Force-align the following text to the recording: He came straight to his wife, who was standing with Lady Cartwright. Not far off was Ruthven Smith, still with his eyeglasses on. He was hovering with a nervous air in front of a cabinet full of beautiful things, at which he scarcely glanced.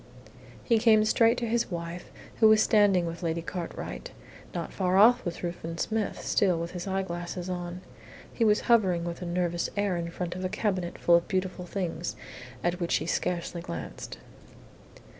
He 0.63 0.79
came 0.79 1.05
straight 1.05 1.37
to 1.37 1.47
his 1.47 1.69
wife, 1.69 2.09
who 2.39 2.47
was 2.47 2.63
standing 2.63 3.05
with 3.05 3.21
Lady 3.21 3.43
Cartwright. 3.43 4.09
Not 4.51 4.73
far 4.73 4.97
off 4.97 5.23
was 5.23 5.43
Ruthven 5.43 5.77
Smith, 5.77 6.25
still 6.25 6.57
with 6.57 6.71
his 6.71 6.87
eyeglasses 6.87 7.51
on. 7.51 7.81
He 8.33 8.43
was 8.43 8.61
hovering 8.61 9.03
with 9.03 9.21
a 9.21 9.27
nervous 9.27 9.69
air 9.77 9.97
in 9.97 10.09
front 10.09 10.35
of 10.35 10.43
a 10.43 10.49
cabinet 10.49 10.97
full 10.97 11.13
of 11.17 11.27
beautiful 11.27 11.67
things, 11.67 12.15
at 12.63 12.79
which 12.79 12.95
he 12.95 13.05
scarcely 13.05 13.61
glanced. 13.61 14.17